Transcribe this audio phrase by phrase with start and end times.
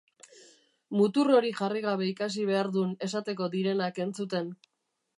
[0.99, 4.55] Mutur hori jarri gabe ikasi behar dun esateko direnak entzuten.